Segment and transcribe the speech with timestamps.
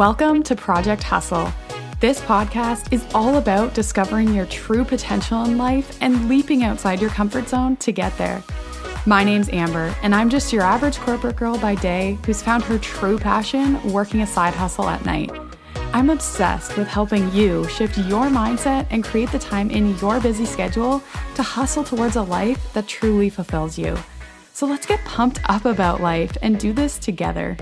[0.00, 1.52] Welcome to Project Hustle.
[2.00, 7.10] This podcast is all about discovering your true potential in life and leaping outside your
[7.10, 8.42] comfort zone to get there.
[9.04, 12.78] My name's Amber, and I'm just your average corporate girl by day who's found her
[12.78, 15.32] true passion working a side hustle at night.
[15.92, 20.46] I'm obsessed with helping you shift your mindset and create the time in your busy
[20.46, 21.02] schedule
[21.34, 23.98] to hustle towards a life that truly fulfills you.
[24.54, 27.58] So let's get pumped up about life and do this together.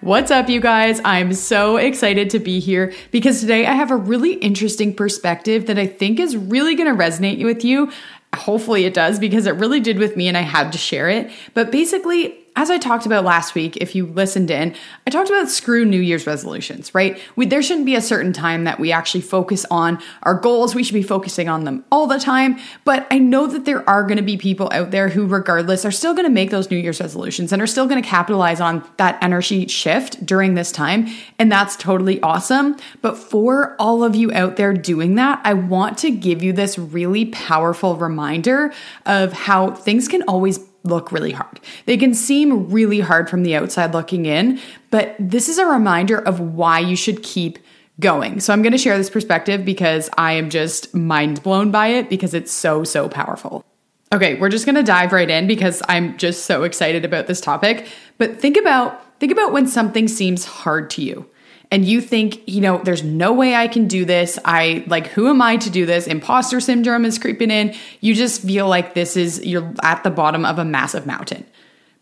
[0.00, 1.00] What's up, you guys?
[1.04, 5.76] I'm so excited to be here because today I have a really interesting perspective that
[5.76, 7.90] I think is really going to resonate with you.
[8.36, 11.32] Hopefully, it does because it really did with me and I had to share it.
[11.52, 14.74] But basically, as I talked about last week, if you listened in,
[15.06, 17.20] I talked about screw New Year's resolutions, right?
[17.36, 20.74] We, there shouldn't be a certain time that we actually focus on our goals.
[20.74, 22.58] We should be focusing on them all the time.
[22.84, 25.90] But I know that there are going to be people out there who, regardless, are
[25.90, 28.88] still going to make those New Year's resolutions and are still going to capitalize on
[28.96, 31.06] that energy shift during this time.
[31.38, 32.76] And that's totally awesome.
[33.02, 36.78] But for all of you out there doing that, I want to give you this
[36.78, 38.72] really powerful reminder
[39.06, 41.60] of how things can always look really hard.
[41.86, 46.18] They can seem really hard from the outside looking in, but this is a reminder
[46.18, 47.58] of why you should keep
[48.00, 48.40] going.
[48.40, 52.08] So I'm going to share this perspective because I am just mind blown by it
[52.08, 53.64] because it's so, so powerful.
[54.12, 57.40] Okay, we're just going to dive right in because I'm just so excited about this
[57.40, 57.88] topic.
[58.16, 61.28] But think about think about when something seems hard to you
[61.70, 64.38] and you think, you know, there's no way I can do this.
[64.44, 66.06] I like, who am I to do this?
[66.06, 67.74] Imposter syndrome is creeping in.
[68.00, 71.44] You just feel like this is, you're at the bottom of a massive mountain.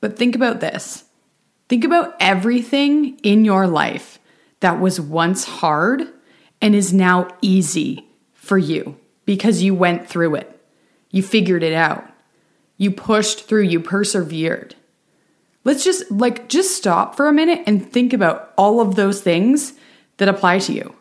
[0.00, 1.04] But think about this
[1.68, 4.18] think about everything in your life
[4.60, 6.02] that was once hard
[6.60, 10.60] and is now easy for you because you went through it.
[11.10, 12.06] You figured it out.
[12.76, 14.74] You pushed through, you persevered.
[15.64, 19.74] Let's just like just stop for a minute and think about all of those things
[20.16, 20.94] that apply to you.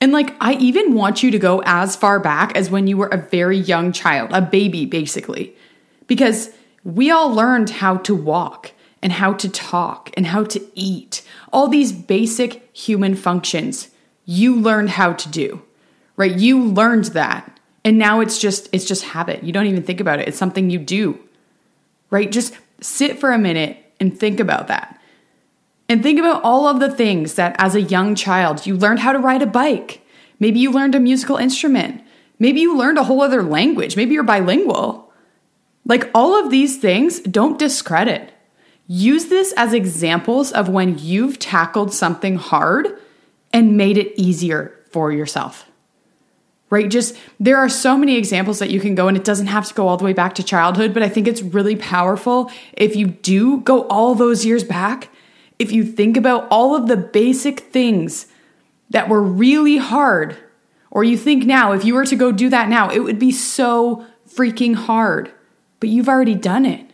[0.00, 3.08] And like I even want you to go as far back as when you were
[3.08, 5.54] a very young child, a baby basically.
[6.06, 6.50] Because
[6.82, 11.22] we all learned how to walk and how to talk and how to eat.
[11.52, 13.90] All these basic human functions
[14.24, 15.62] you learned how to do.
[16.16, 16.36] Right?
[16.36, 17.58] You learned that.
[17.84, 19.44] And now it's just it's just habit.
[19.44, 20.28] You don't even think about it.
[20.28, 21.18] It's something you do.
[22.10, 22.30] Right?
[22.30, 24.98] Just sit for a minute and think about that.
[25.88, 29.12] And think about all of the things that as a young child you learned how
[29.12, 30.04] to ride a bike.
[30.38, 32.02] Maybe you learned a musical instrument.
[32.38, 33.96] Maybe you learned a whole other language.
[33.96, 35.12] Maybe you're bilingual.
[35.84, 38.32] Like all of these things, don't discredit.
[38.86, 42.98] Use this as examples of when you've tackled something hard
[43.52, 45.69] and made it easier for yourself
[46.70, 46.88] right?
[46.88, 49.74] Just there are so many examples that you can go, and it doesn't have to
[49.74, 53.08] go all the way back to childhood, but I think it's really powerful if you
[53.08, 55.10] do go all those years back.
[55.58, 58.26] If you think about all of the basic things
[58.88, 60.36] that were really hard,
[60.90, 63.32] or you think now, if you were to go do that now, it would be
[63.32, 65.30] so freaking hard,
[65.80, 66.86] but you've already done it.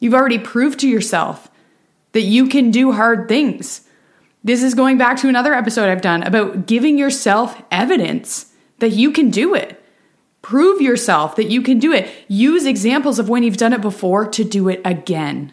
[0.00, 1.50] You've already proved to yourself
[2.12, 3.82] that you can do hard things.
[4.44, 8.47] This is going back to another episode I've done about giving yourself evidence
[8.78, 9.82] that you can do it.
[10.42, 12.08] Prove yourself that you can do it.
[12.28, 15.52] Use examples of when you've done it before to do it again.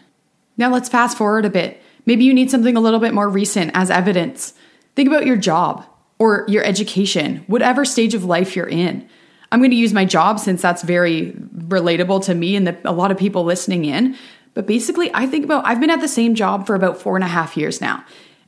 [0.56, 1.82] Now let's fast forward a bit.
[2.06, 4.54] Maybe you need something a little bit more recent as evidence.
[4.94, 5.84] Think about your job
[6.18, 9.08] or your education, whatever stage of life you're in.
[9.52, 12.92] I'm going to use my job since that's very relatable to me and the, a
[12.92, 14.16] lot of people listening in.
[14.54, 17.24] But basically, I think about I've been at the same job for about four and
[17.24, 18.04] a half years now.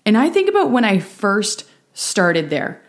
[0.07, 2.83] And I think about when I first started there.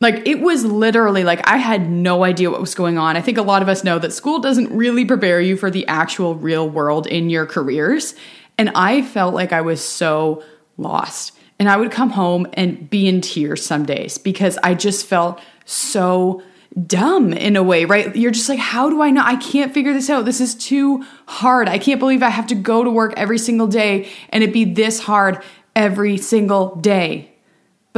[0.00, 3.16] Like it was literally like I had no idea what was going on.
[3.16, 5.86] I think a lot of us know that school doesn't really prepare you for the
[5.88, 8.14] actual real world in your careers.
[8.56, 10.42] And I felt like I was so
[10.76, 11.32] lost.
[11.58, 15.40] And I would come home and be in tears some days because I just felt
[15.64, 16.42] so
[16.86, 18.14] dumb in a way, right?
[18.14, 19.22] You're just like, how do I know?
[19.24, 20.24] I can't figure this out.
[20.24, 21.68] This is too hard.
[21.68, 24.64] I can't believe I have to go to work every single day and it be
[24.64, 25.42] this hard
[25.74, 27.32] every single day.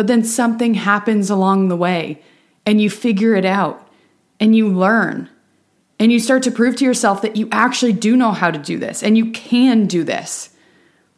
[0.01, 2.23] But then something happens along the way
[2.65, 3.87] and you figure it out
[4.41, 5.29] and you learn
[5.99, 8.79] and you start to prove to yourself that you actually do know how to do
[8.79, 10.57] this and you can do this.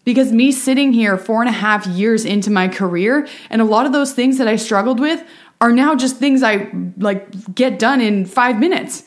[0.02, 3.86] Because me sitting here four and a half years into my career, and a lot
[3.86, 5.22] of those things that I struggled with
[5.60, 9.04] are now just things I like get done in five minutes.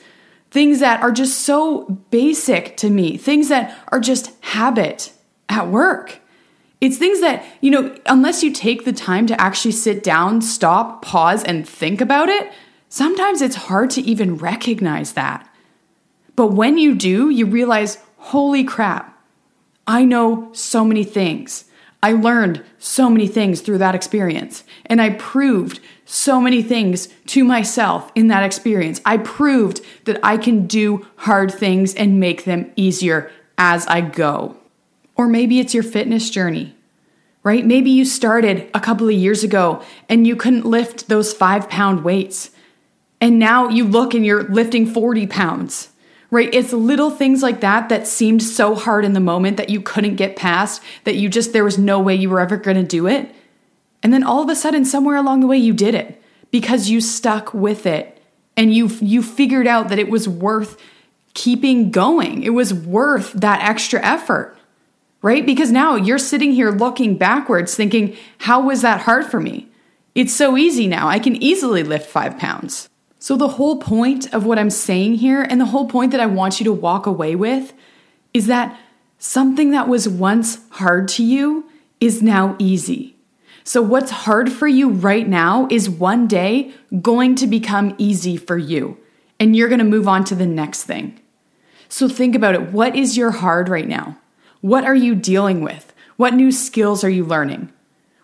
[0.51, 5.12] Things that are just so basic to me, things that are just habit
[5.50, 6.21] at work.
[6.81, 11.01] It's things that, you know, unless you take the time to actually sit down, stop,
[11.01, 12.51] pause, and think about it,
[12.89, 15.50] sometimes it's hard to even recognize that.
[16.36, 19.18] But when you do, you realize, holy crap,
[19.88, 21.66] I know so many things.
[22.04, 27.44] I learned so many things through that experience, and I proved so many things to
[27.44, 29.01] myself in that experience.
[29.06, 34.57] I proved that I can do hard things and make them easier as I go.
[35.16, 36.76] Or maybe it's your fitness journey,
[37.44, 37.66] right?
[37.66, 42.04] Maybe you started a couple of years ago and you couldn't lift those five pound
[42.04, 42.52] weights.
[43.22, 45.90] And now you look and you're lifting 40 pounds
[46.32, 46.54] right?
[46.54, 50.16] It's little things like that that seemed so hard in the moment that you couldn't
[50.16, 53.08] get past, that you just, there was no way you were ever going to do
[53.08, 53.34] it.
[54.04, 56.22] And then all of a sudden, somewhere along the way, you did it
[56.52, 58.22] because you stuck with it
[58.58, 60.78] and you, you figured out that it was worth
[61.34, 62.44] keeping going.
[62.44, 64.58] It was worth that extra effort,
[65.25, 65.44] right?
[65.44, 69.68] Because now you're sitting here looking backwards thinking, how was that hard for me?
[70.13, 71.07] It's so easy now.
[71.07, 72.89] I can easily lift five pounds.
[73.18, 76.27] So, the whole point of what I'm saying here, and the whole point that I
[76.27, 77.74] want you to walk away with,
[78.36, 78.80] is that
[79.18, 81.68] something that was once hard to you
[82.00, 83.16] is now easy.
[83.63, 86.71] So, what's hard for you right now is one day
[87.01, 89.00] going to become easy for you,
[89.39, 91.19] and you're gonna move on to the next thing.
[91.89, 92.71] So, think about it.
[92.71, 94.19] What is your hard right now?
[94.62, 95.94] What are you dealing with?
[96.18, 97.72] What new skills are you learning?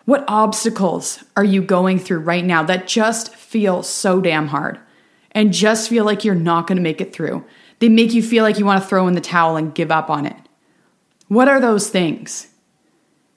[0.04, 4.78] What obstacles are you going through right now that just feel so damn hard?
[5.32, 7.44] and just feel like you're not going to make it through.
[7.80, 10.08] They make you feel like you want to throw in the towel and give up
[10.08, 10.36] on it.
[11.28, 12.48] What are those things?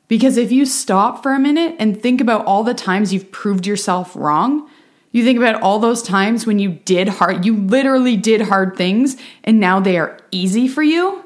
[0.08, 3.66] Because if you stop for a minute and think about all the times you've proved
[3.66, 4.70] yourself wrong,
[5.12, 9.18] you think about all those times when you did hard, you literally did hard things
[9.44, 11.25] and now they are easy for you.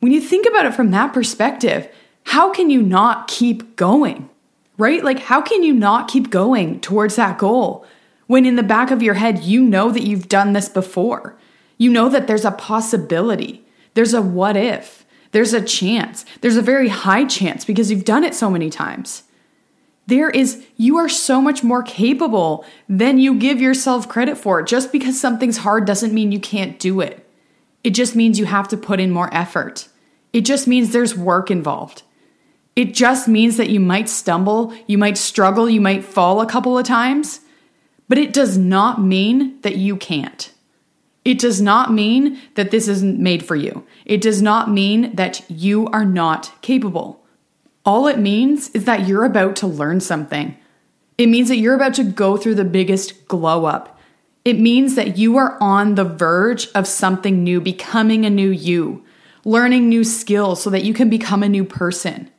[0.00, 1.88] When you think about it from that perspective,
[2.24, 4.28] how can you not keep going?
[4.78, 5.02] Right?
[5.02, 7.86] Like, how can you not keep going towards that goal?
[8.26, 11.36] When in the back of your head, you know that you've done this before.
[11.78, 13.64] You know that there's a possibility,
[13.94, 18.24] there's a what if, there's a chance, there's a very high chance because you've done
[18.24, 19.22] it so many times.
[20.06, 24.62] There is, you are so much more capable than you give yourself credit for.
[24.62, 27.25] Just because something's hard doesn't mean you can't do it.
[27.86, 29.86] It just means you have to put in more effort.
[30.32, 32.02] It just means there's work involved.
[32.74, 36.76] It just means that you might stumble, you might struggle, you might fall a couple
[36.76, 37.42] of times.
[38.08, 40.52] But it does not mean that you can't.
[41.24, 43.86] It does not mean that this isn't made for you.
[44.04, 47.24] It does not mean that you are not capable.
[47.84, 50.56] All it means is that you're about to learn something.
[51.18, 53.95] It means that you're about to go through the biggest glow up.
[54.46, 59.04] It means that you are on the verge of something new, becoming a new you,
[59.44, 62.30] learning new skills so that you can become a new person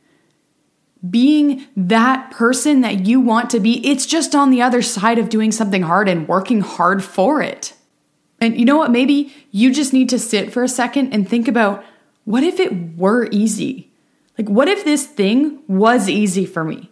[1.07, 5.29] being that person that you want to be, it's just on the other side of
[5.29, 7.73] doing something hard and working hard for it.
[8.39, 8.91] And you know what?
[8.91, 11.83] Maybe you just need to sit for a second and think about
[12.25, 13.91] what if it were easy?
[14.37, 16.91] Like, what if this thing was easy for me?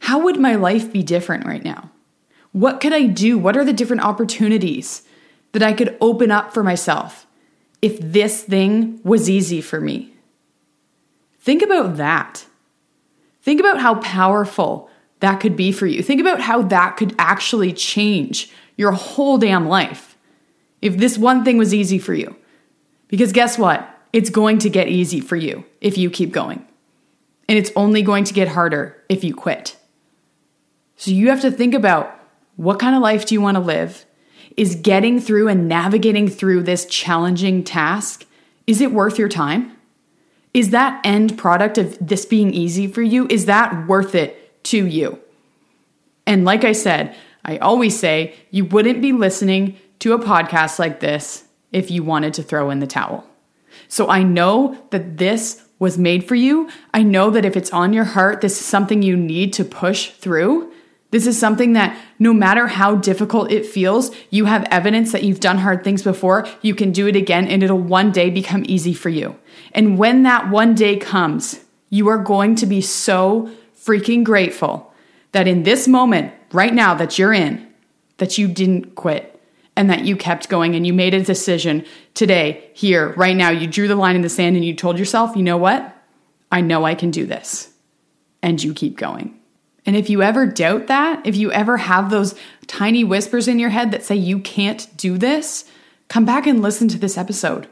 [0.00, 1.90] How would my life be different right now?
[2.58, 3.38] What could I do?
[3.38, 5.02] What are the different opportunities
[5.52, 7.24] that I could open up for myself
[7.80, 10.12] if this thing was easy for me?
[11.38, 12.46] Think about that.
[13.42, 14.90] Think about how powerful
[15.20, 16.02] that could be for you.
[16.02, 20.18] Think about how that could actually change your whole damn life
[20.82, 22.34] if this one thing was easy for you.
[23.06, 23.88] Because guess what?
[24.12, 26.66] It's going to get easy for you if you keep going.
[27.48, 29.76] And it's only going to get harder if you quit.
[30.96, 32.17] So you have to think about
[32.58, 34.04] what kind of life do you want to live?
[34.56, 38.26] Is getting through and navigating through this challenging task,
[38.66, 39.78] is it worth your time?
[40.54, 44.86] is that end product of this being easy for you, is that worth it to
[44.86, 45.18] you?
[46.26, 51.00] And like I said, I always say you wouldn't be listening to a podcast like
[51.00, 53.24] this if you wanted to throw in the towel.
[53.88, 56.68] So I know that this was made for you.
[56.92, 60.10] I know that if it's on your heart, this is something you need to push
[60.10, 60.72] through.
[61.10, 65.40] This is something that no matter how difficult it feels, you have evidence that you've
[65.40, 68.92] done hard things before, you can do it again, and it'll one day become easy
[68.92, 69.38] for you.
[69.72, 74.92] And when that one day comes, you are going to be so freaking grateful
[75.32, 77.66] that in this moment, right now, that you're in,
[78.18, 79.40] that you didn't quit
[79.76, 83.48] and that you kept going and you made a decision today, here, right now.
[83.48, 85.94] You drew the line in the sand and you told yourself, you know what?
[86.50, 87.72] I know I can do this.
[88.42, 89.37] And you keep going.
[89.88, 92.34] And if you ever doubt that, if you ever have those
[92.66, 95.64] tiny whispers in your head that say you can't do this,
[96.08, 97.66] come back and listen to this episode.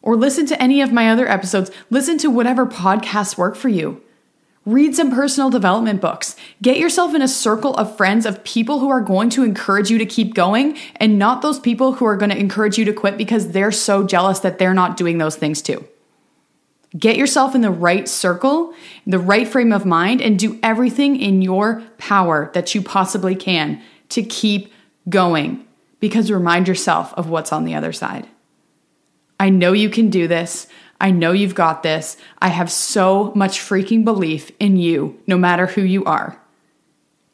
[0.00, 1.72] Or listen to any of my other episodes.
[1.90, 4.00] Listen to whatever podcasts work for you.
[4.66, 6.36] Read some personal development books.
[6.62, 9.98] Get yourself in a circle of friends of people who are going to encourage you
[9.98, 13.18] to keep going and not those people who are going to encourage you to quit
[13.18, 15.84] because they're so jealous that they're not doing those things too.
[16.96, 18.72] Get yourself in the right circle,
[19.06, 23.82] the right frame of mind, and do everything in your power that you possibly can
[24.10, 24.72] to keep
[25.08, 25.66] going.
[26.00, 28.28] Because remind yourself of what's on the other side.
[29.40, 30.66] I know you can do this.
[31.00, 32.16] I know you've got this.
[32.40, 36.40] I have so much freaking belief in you, no matter who you are.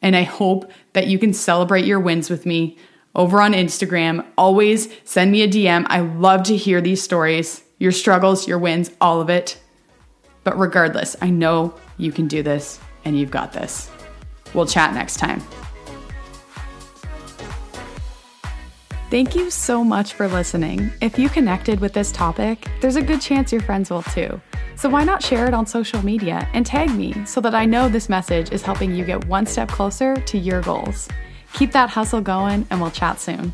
[0.01, 2.77] And I hope that you can celebrate your wins with me
[3.15, 4.25] over on Instagram.
[4.37, 5.85] Always send me a DM.
[5.89, 9.61] I love to hear these stories, your struggles, your wins, all of it.
[10.43, 13.91] But regardless, I know you can do this and you've got this.
[14.55, 15.41] We'll chat next time.
[19.11, 20.89] Thank you so much for listening.
[20.99, 24.41] If you connected with this topic, there's a good chance your friends will too.
[24.75, 27.87] So why not share it on social media and tag me so that I know
[27.87, 31.07] this message is helping you get one step closer to your goals.
[31.53, 33.53] Keep that hustle going, and we'll chat soon.